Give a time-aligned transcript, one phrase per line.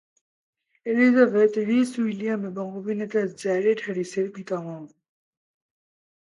[0.85, 4.79] Elizabeth Rees William এবং অভিনেতা Jared হ্যারিসের পিতামহ।